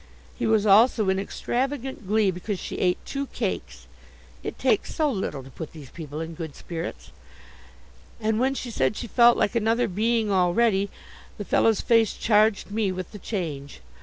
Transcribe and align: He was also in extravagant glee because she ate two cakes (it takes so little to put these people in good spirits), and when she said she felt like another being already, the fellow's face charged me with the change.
He 0.35 0.47
was 0.47 0.65
also 0.65 1.09
in 1.09 1.19
extravagant 1.19 2.07
glee 2.07 2.31
because 2.31 2.57
she 2.57 2.79
ate 2.79 2.97
two 3.05 3.27
cakes 3.27 3.85
(it 4.41 4.57
takes 4.57 4.95
so 4.95 5.11
little 5.11 5.43
to 5.43 5.51
put 5.51 5.73
these 5.73 5.91
people 5.91 6.19
in 6.21 6.33
good 6.33 6.55
spirits), 6.55 7.11
and 8.19 8.39
when 8.39 8.55
she 8.55 8.71
said 8.71 8.97
she 8.97 9.05
felt 9.05 9.37
like 9.37 9.53
another 9.53 9.87
being 9.87 10.31
already, 10.31 10.89
the 11.37 11.45
fellow's 11.45 11.81
face 11.81 12.15
charged 12.15 12.71
me 12.71 12.91
with 12.91 13.11
the 13.11 13.19
change. 13.19 13.79